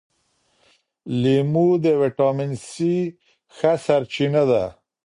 [1.21, 2.95] لیمو د ویټامین سي
[3.55, 4.63] ښه سرچینه ده.